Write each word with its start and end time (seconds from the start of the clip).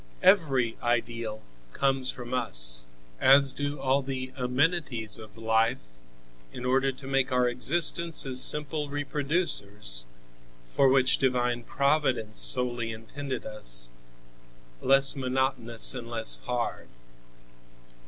Every 0.23 0.77
ideal 0.81 1.43
comes 1.73 2.09
from 2.09 2.33
us 2.33 2.87
as 3.19 3.53
do 3.53 3.79
all 3.79 4.01
the 4.01 4.33
amenities 4.35 5.19
of 5.19 5.37
life, 5.37 5.83
in 6.51 6.65
order 6.65 6.91
to 6.91 7.05
make 7.05 7.31
our 7.31 7.47
existence 7.47 8.25
as 8.25 8.41
simple 8.43 8.89
reproducers, 8.89 10.05
for 10.67 10.87
which 10.87 11.19
divine 11.19 11.61
Providence 11.63 12.39
solely 12.39 12.91
intended 12.91 13.45
us, 13.45 13.89
less 14.81 15.15
monotonous 15.15 15.93
and 15.93 16.09
less 16.09 16.37
hard. 16.47 16.87